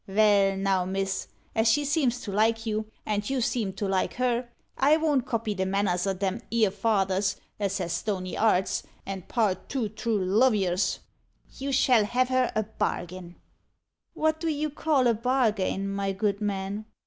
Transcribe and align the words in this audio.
Vell, 0.07 0.57
now, 0.57 0.83
miss, 0.83 1.27
as 1.53 1.67
she 1.69 1.85
seems 1.85 2.21
to 2.21 2.31
like 2.31 2.65
you, 2.65 2.87
and 3.05 3.29
you 3.29 3.39
seem 3.39 3.71
to 3.73 3.87
like 3.87 4.15
her, 4.15 4.49
I 4.75 4.97
won't 4.97 5.27
copy 5.27 5.53
the 5.53 5.67
manners 5.67 6.07
o' 6.07 6.13
them 6.13 6.41
'ere 6.51 6.71
fathers 6.71 7.35
as 7.59 7.77
has 7.77 7.93
stony 7.93 8.35
'arts, 8.35 8.81
and 9.05 9.27
part 9.27 9.69
two 9.69 9.89
true 9.89 10.17
lovyers. 10.17 11.01
You 11.55 11.71
shall 11.71 12.03
have 12.05 12.29
her 12.29 12.51
a 12.55 12.63
bargin." 12.63 13.35
"What 14.15 14.39
do 14.39 14.47
you 14.47 14.71
call 14.71 15.05
a 15.05 15.13
bargain, 15.13 15.87
my 15.87 16.13
good 16.13 16.41
man?" 16.41 16.85